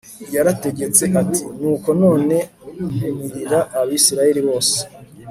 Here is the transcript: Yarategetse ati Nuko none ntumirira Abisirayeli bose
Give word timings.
Yarategetse 0.35 1.03
ati 1.21 1.39
Nuko 1.59 1.89
none 2.03 2.37
ntumirira 2.73 3.59
Abisirayeli 3.79 4.41
bose 4.47 4.77